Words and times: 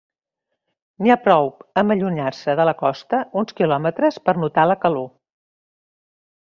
N'hi 1.03 1.11
ha 1.15 1.17
prou 1.25 1.49
amb 1.83 1.95
allunyar-se 1.97 2.57
de 2.61 2.67
la 2.71 2.75
costa 2.81 3.23
uns 3.43 3.57
quilòmetres 3.61 4.21
per 4.27 4.39
notar 4.45 4.69
la 4.73 4.81
calor. 4.87 5.11